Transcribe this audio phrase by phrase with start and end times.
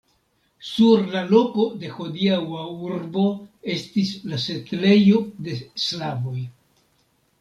[0.67, 3.25] Sur la loko de hodiaŭa urbo
[3.77, 6.39] estis la setlejo de slavoj.